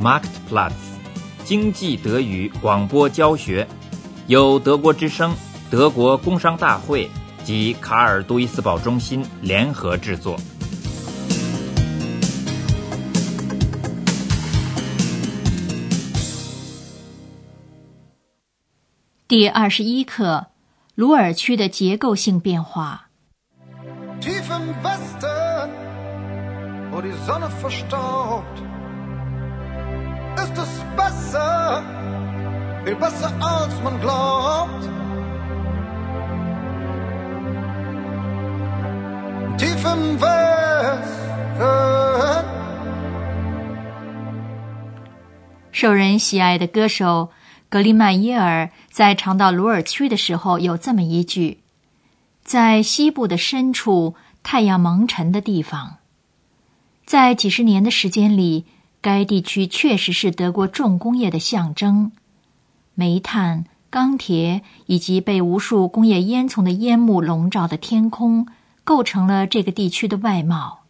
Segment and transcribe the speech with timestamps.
[0.00, 0.74] Marktplatz，
[1.44, 3.66] 经济德语广播教学，
[4.28, 5.34] 由德国之声、
[5.72, 7.10] 德国工商大会
[7.42, 10.38] 及卡尔杜伊斯堡中心联合制作。
[19.26, 20.46] 第二十一课：
[20.94, 23.08] 鲁尔区的结构性变化。
[24.20, 25.70] Tief im Westen,
[26.92, 28.67] wo die Sonne verstaubt,
[30.42, 31.82] ist es besser,
[32.84, 34.82] viel besser als man glaubt.
[39.58, 41.28] Tief im Westen.
[45.72, 47.30] 受人喜爱的歌手
[47.68, 51.60] 格里曼耶尔在唱到鲁尔区的时候，有这么一句。
[52.42, 55.98] 在西部的深处，太阳蒙尘的地方，
[57.04, 58.64] 在几十年的时间里，
[59.08, 62.12] 该地区确实是德国重工业的象征。
[62.94, 68.48] 煤炭、钢铁以及被无数工业烟囱的烟幕笼罩的天空，
[68.84, 70.80] 构成了这个地区的外貌。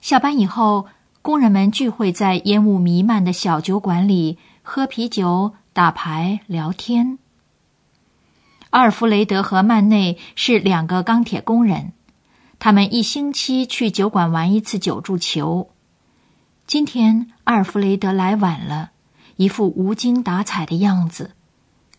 [0.00, 0.86] 下班以后，
[1.22, 7.20] 工人们聚会在烟雾弥漫的小酒馆里，喝啤酒、打牌、聊天。
[8.70, 11.92] 阿尔弗雷德和曼内是两个钢铁工人，
[12.58, 15.70] 他们一星期去酒馆玩一次九柱球。
[16.70, 18.92] 今天阿尔弗雷德来晚了，
[19.34, 21.32] 一副无精打采的样子，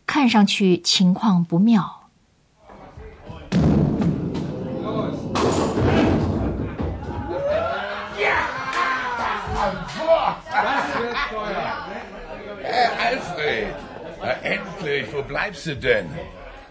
[0.08, 2.08] 看上去情况不妙。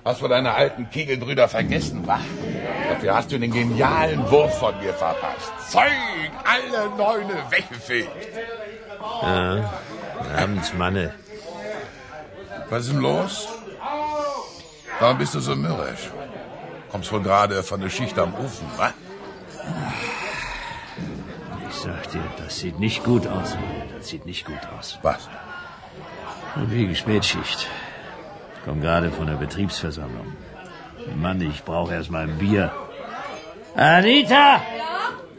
[0.02, 2.18] Hast du deine alten Kegelbrüder vergessen, wa?
[3.00, 5.50] Dafür hast du den genialen Wurf von mir verpasst.
[5.70, 5.90] Zeug,
[6.44, 8.10] alle Neune weggefegt.
[9.22, 9.72] Ja,
[10.36, 11.14] abends, Manne.
[12.68, 13.48] Was ist denn los?
[14.98, 16.10] Warum bist du so mürrisch?
[16.90, 18.92] Kommst wohl gerade von der Schicht am Ofen, wa?
[21.70, 23.84] Ich sag dir, das sieht nicht gut aus, Manne.
[23.96, 24.98] Das sieht nicht gut aus.
[25.00, 25.26] Was?
[26.66, 27.66] Wie Spätschicht.
[28.66, 30.36] Komm gerade von der Betriebsversammlung.
[31.16, 32.70] Mann, ich brauche erst mal ein Bier.
[33.76, 34.60] Anita!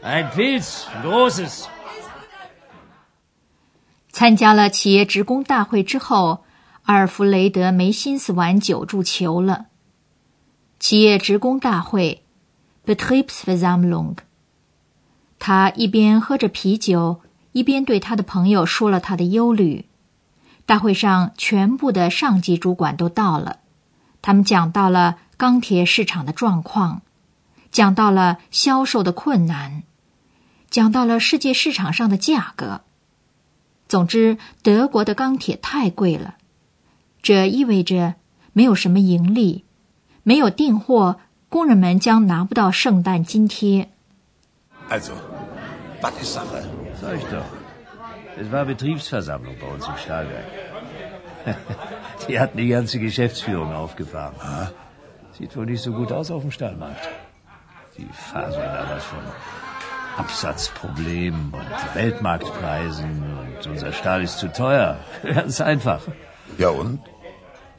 [0.02, 1.66] Ein Pilz, ein großes.
[4.10, 6.44] 参加了企业职工大会之后，
[6.84, 9.66] 阿尔弗雷德没心思玩九柱球了。
[10.78, 12.24] 企业职工大会
[12.86, 14.16] （Betriebsversammlung），
[15.38, 17.20] 他一边喝着啤酒，
[17.52, 19.86] 一边对他的朋友说了他的忧虑。
[20.64, 23.58] 大会上，全部的上级主管都到了。
[24.22, 27.02] 他们讲到了钢铁市场的状况，
[27.72, 29.82] 讲到了销售的困难，
[30.70, 32.82] 讲到了世界市场上的价格。
[33.88, 36.36] 总之，德国的钢铁太贵了，
[37.22, 38.14] 这意味着
[38.52, 39.64] 没有什么盈利，
[40.22, 41.18] 没有订货，
[41.48, 43.88] 工人们将拿不到圣诞津贴。
[44.88, 45.12] Also,
[46.02, 46.62] was ist Sache?
[47.00, 47.44] Sag ich doch.
[48.38, 50.44] Es war Betriebsversammlung bei uns im Stahlwerk.
[52.28, 54.34] Die hatten die ganze Geschäftsführung aufgefahren.
[55.38, 57.08] Sieht wohl nicht so gut aus auf dem Stahlmarkt.
[57.96, 59.18] Die faseln da was von
[60.16, 64.98] Absatzproblemen und Weltmarktpreisen und unser Stahl ist zu teuer.
[65.22, 66.02] Ganz einfach.
[66.58, 67.00] Ja und?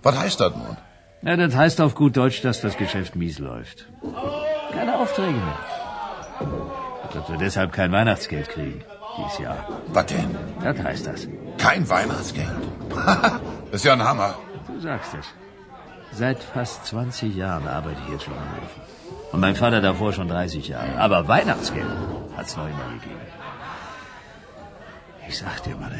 [0.01, 0.77] Was heißt das nun?
[1.21, 3.87] Na, das heißt auf gut Deutsch, dass das Geschäft mies läuft.
[4.71, 5.59] Keine Aufträge mehr.
[7.13, 8.83] Dass wir deshalb kein Weihnachtsgeld kriegen
[9.17, 9.67] dieses Jahr.
[9.87, 10.35] Was denn?
[10.61, 11.27] Das heißt das.
[11.57, 12.49] Kein Weihnachtsgeld?
[12.89, 13.41] das
[13.71, 14.35] ist ja ein Hammer.
[14.67, 15.25] Du sagst es.
[16.11, 18.81] Seit fast 20 Jahren arbeite ich jetzt schon am Ofen.
[19.33, 20.99] Und mein Vater davor schon 30 Jahre.
[21.05, 21.89] Aber Weihnachtsgeld
[22.37, 23.19] hat's noch immer gegeben.
[25.27, 25.91] Ich sag dir, Mann,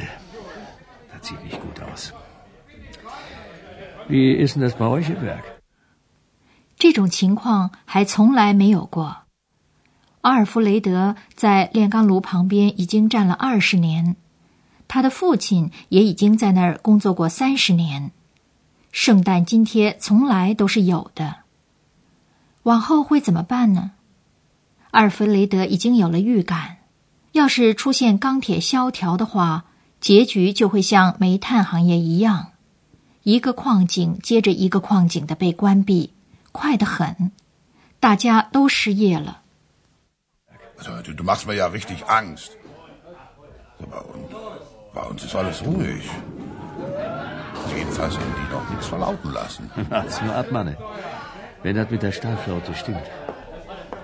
[1.12, 2.14] das sieht nicht gut aus.
[4.08, 5.46] Wie ist denn das bei euch im Werk?
[6.78, 9.24] 这种情况还从来没有过。
[10.22, 14.16] 阿尔弗雷德在炼钢炉旁边已经站了二十年，
[14.88, 18.12] 他的父亲也已经在那儿工作过三十年。
[18.92, 21.43] 圣诞津贴从来都是有的。
[22.64, 23.92] 往后会怎么办呢？
[24.92, 26.78] 阿尔弗雷德已经有了预感，
[27.32, 29.66] 要是出现钢铁萧条的话，
[30.00, 32.52] 结局就会像煤炭行业一样，
[33.24, 36.14] 一个矿井接着一个矿井的被关闭，
[36.52, 37.32] 快得很，
[38.00, 39.42] 大家都失业了。
[40.78, 42.52] Du machst mir ja richtig Angst.
[43.80, 44.30] Aber und
[44.94, 46.04] bei uns ist alles ruhig.
[47.76, 49.70] Jedenfalls haben die noch nichts verlauten lassen.
[49.90, 50.76] Mal ab, Manne.
[51.63, 53.07] Wenn das mit der Stahlflaute stimmt,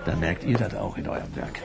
[0.05, 1.61] dann merkt ihr das auch in eurem Werk.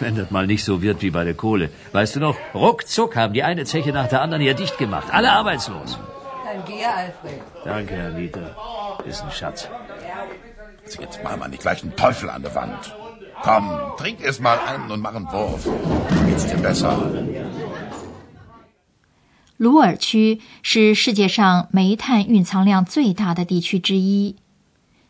[0.00, 1.70] Wenn das mal nicht so wird wie bei der Kohle.
[1.92, 5.08] Weißt du noch, ruckzuck haben die eine Zeche nach der anderen hier dicht gemacht.
[5.10, 5.98] Alle arbeitslos.
[6.44, 7.40] Dann geh, Alfred.
[7.64, 8.40] Danke, Herr Anita.
[9.04, 9.68] Ist ein Schatz.
[10.84, 12.94] Also jetzt mal mal nicht gleich einen Teufel an der Wand.
[13.42, 15.68] Komm, trink es mal ein und mach einen Wurf.
[16.26, 16.96] Geht's dir besser?
[19.56, 24.34] 鲁尔区是世界上煤炭蕴藏量最大的地区之一。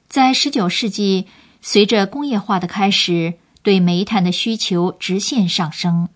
[0.09, 1.27] 在19世纪，
[1.61, 6.09] 随着工业化的开始，对煤炭的需求直线上升。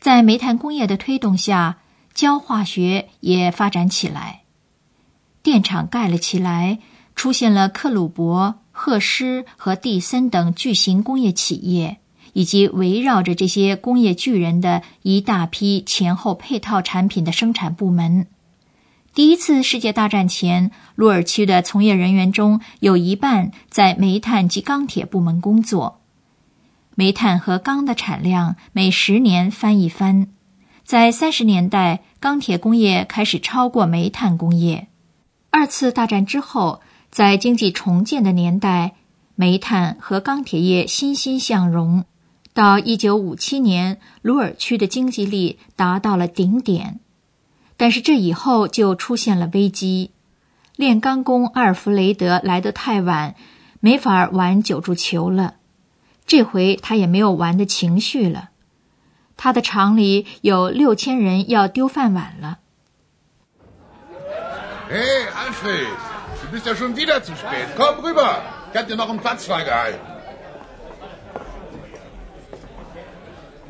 [0.00, 1.78] 在煤炭工业的推动下，
[2.14, 4.44] 焦化学也发展起来，
[5.42, 6.78] 电厂盖了起来，
[7.14, 11.98] 出现了克虏伯、赫施和蒂森等巨型工业企业。
[12.34, 18.26] 以及围绕着这些工业巨人的一大批前后配套产品的生产部门。
[19.14, 26.00] 第一次世界大战前，鲁尔区的从业人员中有一半在煤炭及钢铁部门工作。
[26.94, 30.28] 煤炭和钢的产量每十年翻一番。
[30.82, 34.88] 在三十年代，钢铁工业开始超过煤炭工业。
[35.50, 36.80] 二次大战之后，
[37.10, 38.94] 在经济重建的年代，
[39.34, 42.06] 煤炭和钢铁业欣欣向荣。
[42.54, 47.00] 到一九五七年，鲁尔区的经济力达到了顶点，
[47.76, 50.12] 但是这以后就出现了危机。
[50.76, 53.34] 炼钢工阿尔弗雷德来得太晚，
[53.80, 55.56] 没法玩九柱球了。
[56.26, 58.50] 这回他也没有玩的情绪了。
[59.36, 62.58] 他的厂里有六千人要丢饭碗了。
[64.88, 65.88] Hey, Alfred,
[66.40, 67.66] du bist ja schon wieder zu spät.
[67.76, 68.40] Komm rüber.
[68.72, 69.98] Ich hab dir noch einen Platz freigehalten.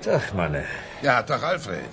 [0.03, 0.65] Tag, Manne.
[1.01, 1.89] Ja, Tag, Alfred.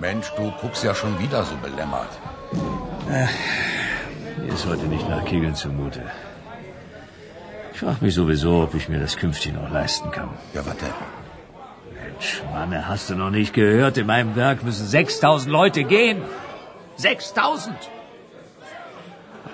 [0.00, 2.12] Mensch, du guckst ja schon wieder so belämmert.
[4.38, 6.02] Mir ist heute nicht nach Kegeln zumute.
[7.72, 10.30] Ich frage mich sowieso, ob ich mir das künftig noch leisten kann.
[10.54, 10.94] Ja, was denn?
[11.94, 13.98] Mensch, Manne, hast du noch nicht gehört?
[13.98, 16.22] In meinem Werk müssen 6000 Leute gehen.
[16.96, 17.76] 6000!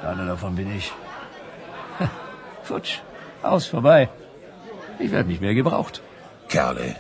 [0.03, 0.93] Einer davon bin ich.
[2.63, 2.99] Futsch,
[3.43, 4.09] aus, vorbei.
[5.01, 6.03] Ich werde nicht mehr gebraucht.
[6.49, 6.97] Kerle.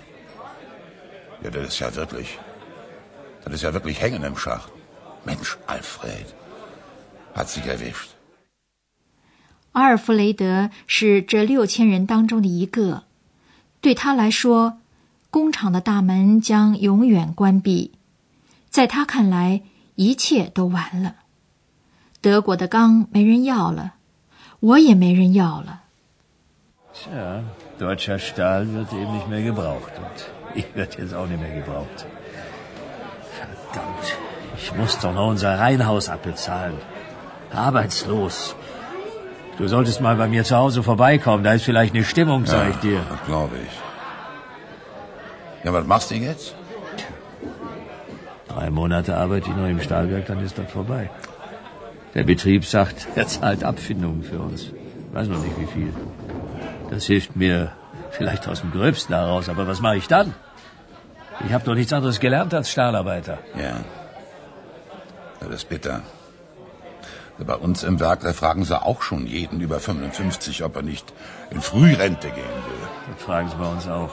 [1.43, 2.39] Ja, das ist ja wirklich.
[3.47, 4.71] Das ist ja wirklich hängen im Schacht.
[5.25, 6.27] Mensch, Alfred.
[7.33, 8.11] Hat sich erwischt.
[9.71, 13.05] 阿尔弗雷德是这六千人当中的一个，
[13.81, 14.79] 对他来说，
[15.31, 17.93] 工厂的大门将永远关闭。
[18.69, 19.63] 在他看来，
[19.95, 21.15] 一切都完了。
[22.21, 23.95] 德国的钢没人要了，
[24.59, 25.83] 我也没人要了。
[26.93, 27.45] Tja,
[27.79, 32.07] deutscher Stahl wird eben nicht mehr gebraucht und ich werde jetzt auch nicht mehr gebraucht.
[34.67, 36.79] Ich muss doch noch unser Reihenhaus abbezahlen.
[37.53, 38.57] Arbeitslos.
[39.59, 42.77] Du solltest mal bei mir zu Hause vorbeikommen, da ist vielleicht eine Stimmung, sag ich
[42.77, 43.01] dir.
[43.09, 43.75] Das glaube ich.
[45.65, 46.57] Ja, was machst du jetzt?
[48.49, 51.11] Drei Monate arbeite ich noch im Stahlwerk, dann ist das vorbei.
[52.15, 54.73] Der Betrieb sagt, er zahlt Abfindungen für uns.
[55.13, 55.95] Weiß noch nicht wie viel.
[56.91, 57.71] Das hilft mir
[58.11, 60.35] vielleicht aus dem Gröbsten heraus, aber was mache ich dann?
[61.47, 63.39] Ich habe doch nichts anderes gelernt als Stahlarbeiter.
[63.55, 63.77] Ja.
[65.41, 65.47] Ja.
[65.49, 66.03] Das ist bitter.
[67.39, 71.13] Bei uns im Werk, da fragen sie auch schon jeden über 55, ob er nicht
[71.51, 72.89] in Frührente gehen will.
[73.13, 74.13] Das fragen sie bei uns auch.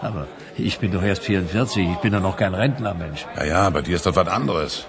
[0.00, 0.26] Aber
[0.56, 3.26] ich bin doch erst 44, ich bin doch noch kein Rentner, Mensch.
[3.36, 4.86] Ja, ja, bei dir ist das was anderes.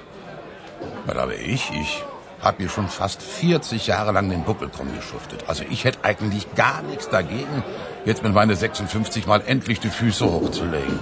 [1.06, 2.04] Weil aber ich, ich
[2.42, 5.46] habe hier schon fast 40 Jahre lang den Buckel drum geschuftet.
[5.48, 7.64] Also ich hätte eigentlich gar nichts dagegen,
[8.06, 11.00] jetzt mit meine 56 mal endlich die Füße hochzulegen.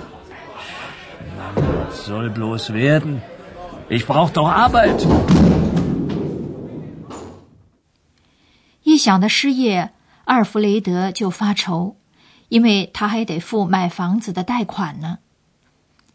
[1.56, 3.24] Mann, was soll bloß werden?
[3.93, 5.05] Ich brauch doch Arbeit.
[8.83, 9.91] 一想到失业，
[10.24, 11.98] 阿尔弗雷德就发愁，
[12.48, 15.19] 因为他还得付买房子的贷款呢。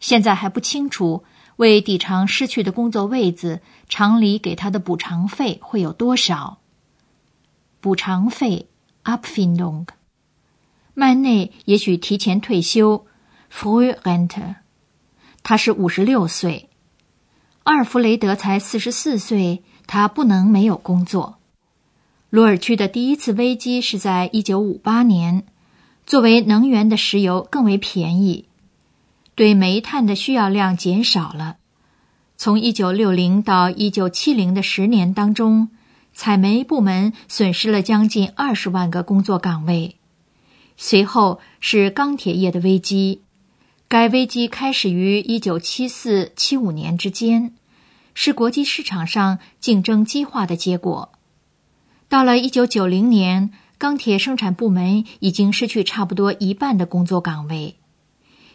[0.00, 1.24] 现在还不清楚。
[1.56, 6.60] 为抵偿失去的工作位子，厂里给他的补偿费会有多少？
[7.80, 8.68] 补偿费
[9.04, 9.86] （Abfindung）。
[10.94, 13.06] 曼内也许提前退休
[13.52, 14.54] （Frührente）。
[15.42, 16.65] 他是五十六岁，
[17.66, 21.38] 阿尔弗雷德才四十四岁，他不能没有工作。
[22.30, 25.44] 鲁尔区的第一次危机是在一九五八年，
[26.06, 28.44] 作为能源的石油更为便宜。
[29.34, 31.56] 对煤炭的需要量减少了。
[32.36, 35.70] 从一九六零到一九七零的十年当中，
[36.14, 39.96] 采煤部门损失了将近二十万个工作岗位。
[40.76, 43.22] 随后是钢铁业的危机，
[43.88, 47.52] 该危机开始于一九七四七五年之间，
[48.14, 51.12] 是国际市场上竞争激化的结果。
[52.08, 57.76] 到了一九九零年，钢铁生产部门已经失去差不多一半的工作岗位。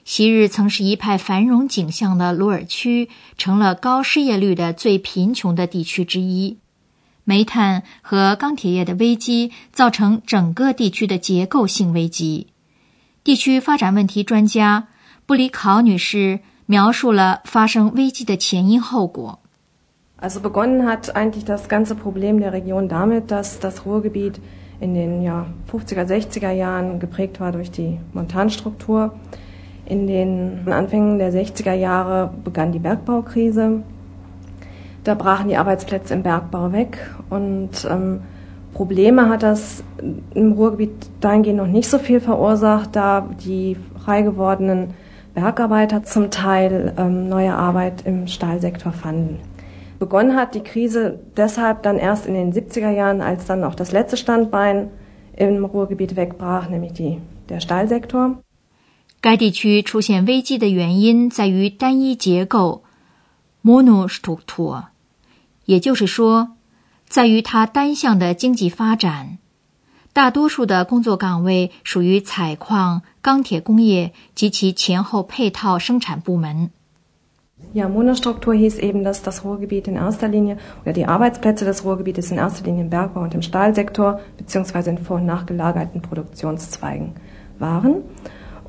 [0.03, 3.07] 昔日曾是一派繁荣景象的鲁尔区，
[3.37, 6.57] 成了高失业率的最贫穷的地区之一。
[7.23, 12.47] 煤炭和钢铁业的危机造成整个地区的结构性危机。
[13.23, 14.87] 地区发展问题专家
[15.30, 19.38] 布里考女士描述了发生危机的前因后果。
[20.18, 24.40] Also begonnen hat eigentlich das ganze Problem der Region damit, dass das Ruhrgebiet
[24.80, 29.14] in den ja, 50er, 60er Jahren geprägt war durch die Montanstruktur.
[29.84, 33.82] In den Anfängen der 60er Jahre begann die Bergbaukrise.
[35.04, 36.98] Da brachen die Arbeitsplätze im Bergbau weg
[37.30, 38.20] und ähm,
[38.74, 39.84] Probleme hat das
[40.34, 44.94] im Ruhrgebiet dahingehend noch nicht so viel verursacht, da die frei gewordenen
[45.34, 49.38] Bergarbeiter zum Teil ähm, neue Arbeit im Stahlsektor fanden.
[49.98, 53.92] Begonnen hat die Krise deshalb dann erst in den 70er Jahren, als dann auch das
[53.92, 54.90] letzte Standbein
[55.36, 58.38] im Ruhrgebiet wegbrach, nämlich die, der Stahlsektor.
[59.22, 62.84] 该地区出现危机的原因在于单一结构
[63.64, 64.84] （monostruktur），
[65.64, 66.50] 也就是说，
[67.08, 69.38] 在于它单向的经济发展。
[70.12, 76.70] 大多数的工作岗位属于采矿、钢铁工业及其前后配套生产部门。
[77.74, 82.38] Ja, Monostruktur hieß eben, dass das Ruhrgebiet in erster Linie oder die Arbeitsplätze des Ruhrgebietes in
[82.38, 87.12] erster Linie im Bergbau und im Stahlsektor beziehungsweise in vor- und nachgelagerten Produktionszweigen
[87.58, 88.02] waren.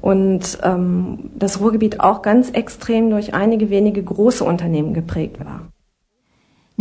[0.01, 5.61] Und ähm, das Ruhrgebiet auch ganz extrem durch einige wenige große Unternehmen geprägt war.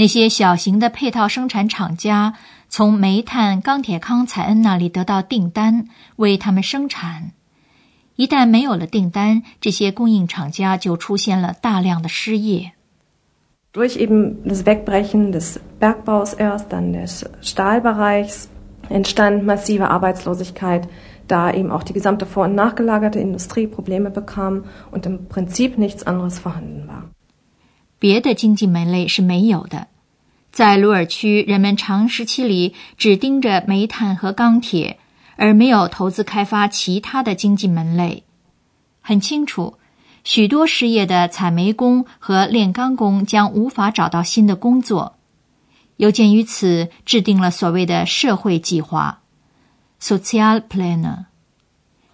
[0.02, 2.34] 那些小型的配套生产厂家
[2.70, 7.34] 从煤炭、钢铁、康采恩那里得到订单，为他们生产。
[8.16, 12.72] 一旦没有了订单，这些供应厂家就出现了大量的失业。
[13.74, 18.48] Durch eben das Wegbrechen des Bergbaus erst, dann des Stahlbereichs,
[18.90, 20.86] entstand massive Arbeitslosigkeit,
[21.28, 26.02] da eben auch die gesamte vor- und nachgelagerte Industrie Probleme bekam und im Prinzip nichts
[26.08, 27.12] anderes vorhanden war.
[28.00, 29.91] 别的经济门类是没有的。
[30.52, 35.00] 在鲁尔区，人们长时期里只盯着煤炭和钢铁。
[35.38, 38.26] 而没有投资开发其他的经济门类。
[39.02, 39.80] 很清楚，
[40.24, 45.18] 许多失业的采煤工和炼钢工将无法找到新的工作。
[45.98, 49.24] 有鉴于此，制定了所谓的社会计划
[50.00, 51.26] （social planer）。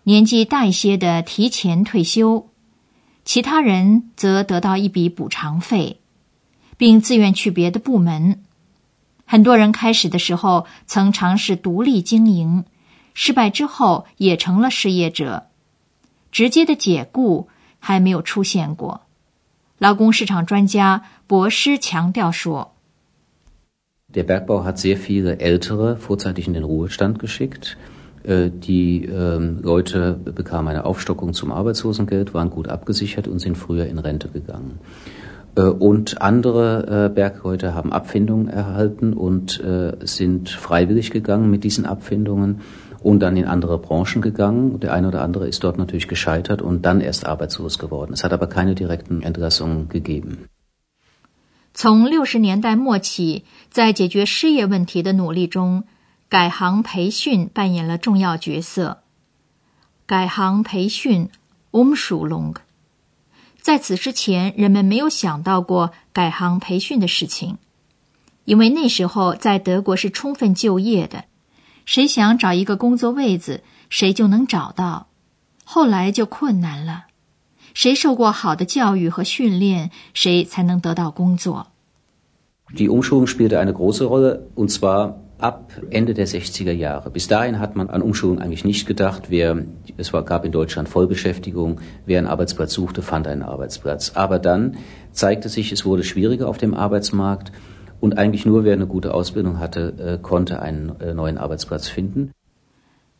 [0.03, 2.47] 年纪大一些的提前退休，
[3.25, 5.99] 其他人则得到一笔补偿费，
[6.77, 8.39] 并自愿去别的部门。
[9.25, 12.65] 很多人开始的时候曾尝试独立经营。
[13.13, 15.47] 失败之后也成了失业者，
[16.31, 19.01] 直接的解雇还没有出现过。
[19.79, 22.75] 劳工市场专家博士强调说
[24.13, 27.75] ：“Der Bergbau hat sehr viele Ältere vorzeitig in den Ruhestand geschickt.
[28.23, 29.07] Die
[29.63, 34.79] Leute bekamen eine Aufstockung zum Arbeitslosengeld, waren gut abgesichert und sind früher in Rente gegangen.
[35.56, 39.62] Und andere Bergleute haben Abfindungen erhalten und
[40.00, 42.60] sind freiwillig gegangen mit diesen Abfindungen.”
[43.02, 44.78] und dann in andere Branchen gegangen.
[44.78, 48.12] Der eine oder andere ist dort natürlich gescheitert und dann erst arbeitslos geworden.
[48.12, 50.46] Es hat aber keine direkten Entlassungen gegeben.
[51.74, 55.84] 从六十年代末起，在解决失业问题的努力中，
[56.28, 58.98] 改行培训扮演了重要角色。
[60.06, 61.28] 改行培训
[61.72, 62.54] （Umschulung）
[63.67, 67.57] 在此之前，人们没有想到过改行培训的事情，
[68.45, 71.25] 因为那时候在德国是充分就业的。
[71.83, 75.07] 谁想找一个工作位子，谁就能找到。
[75.65, 77.07] 后来就困难了，
[77.73, 81.67] 谁受过好的教育和训练，谁才能得到工作。
[85.38, 87.10] ab Ende der 60er Jahre.
[87.10, 89.24] Bis dahin hat man an Umschulung eigentlich nicht gedacht.
[89.28, 89.64] Wer,
[89.96, 91.80] es war, gab in Deutschland Vollbeschäftigung.
[92.06, 94.12] Wer einen Arbeitsplatz suchte, fand einen Arbeitsplatz.
[94.14, 94.76] Aber dann
[95.12, 97.52] zeigte sich, es wurde schwieriger auf dem Arbeitsmarkt.
[98.02, 102.32] und eigentlich nur wer eine gute Ausbildung hatte, konnte einen neuen Arbeitsplatz finden.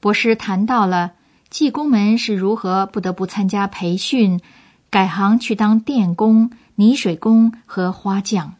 [0.00, 1.12] 博士谈到了
[1.48, 4.40] 技工们是如何不得不参加培训，
[4.90, 8.54] 改行去当电工、泥水工和花匠。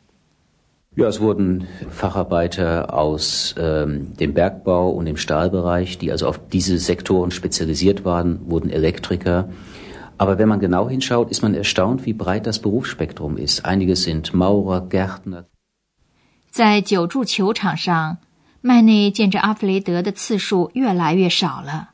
[0.97, 6.79] Ja, es wurden Facharbeiter aus ähm, dem Bergbau und dem Stahlbereich, die also auf diese
[6.79, 9.49] Sektoren spezialisiert waren, wurden Elektriker.
[10.19, 13.65] Aber wenn man genau hinschaut, ist man erstaunt, wie breit das Berufsspektrum ist.
[13.65, 15.47] Einige sind Maurer, Gärtner.
[16.51, 18.19] 在九柱球场上，
[18.61, 21.93] 麦内见着阿弗雷德的次数越来越少了。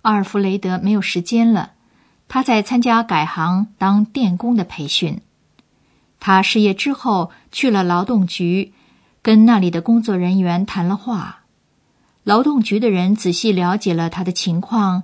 [0.00, 1.72] 阿尔弗雷德没有时间了，
[2.28, 5.20] 他在参加改行当电工的培训。
[6.19, 8.73] 他失业之后去了劳动局，
[9.21, 11.43] 跟那里的工作人员谈了话。
[12.23, 15.03] 劳动局的人仔细了解了他的情况，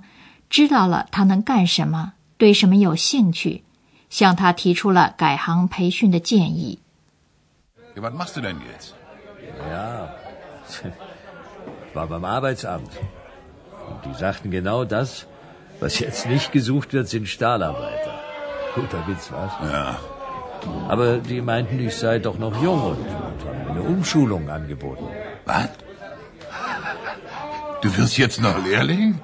[0.50, 3.64] 知道了他能干什么，对什么有兴趣，
[4.10, 6.80] 向他提出了改行培训的建议。
[7.96, 8.92] Was machst du denn jetzt?
[9.70, 10.08] Ja,
[11.94, 12.90] war beim Arbeitsamt.
[13.86, 15.26] Und die sagten genau das,
[15.80, 18.14] was jetzt nicht gesucht wird, sind Stahlarbeiter.
[18.74, 19.52] Guter Witz, was?
[19.62, 19.96] Ja.
[20.88, 25.08] Aber die meinten, ich sei doch noch jung und, und haben mir eine Umschulung angeboten.
[25.44, 25.68] Was?
[27.82, 29.20] Du wirst jetzt noch Lehrling?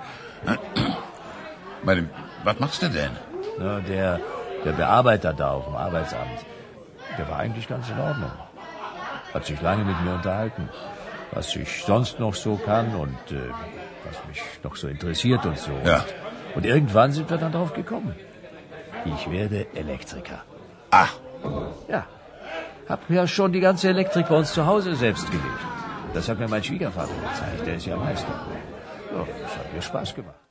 [1.83, 2.09] Meine,
[2.45, 3.11] was machst du denn?
[3.59, 4.21] Na, der,
[4.65, 6.45] der Bearbeiter da auf dem Arbeitsamt,
[7.19, 8.33] der war eigentlich ganz in Ordnung.
[9.33, 10.69] Hat sich lange mit mir unterhalten,
[11.33, 13.51] was ich sonst noch so kann und äh,
[14.05, 15.73] was mich noch so interessiert und so.
[15.85, 16.05] Ja.
[16.55, 18.15] Und irgendwann sind wir dann drauf gekommen.
[19.05, 20.43] Ich werde Elektriker.
[20.91, 21.15] Ach,
[21.89, 22.07] Ja.
[22.89, 25.63] Hab ja schon die ganze Elektrik bei uns zu Hause selbst gelegt.
[26.13, 27.67] Das hat mir mein Schwiegervater gezeigt.
[27.67, 28.35] Der ist ja Meister.
[29.13, 30.50] Ja, das hat mir Spaß gemacht.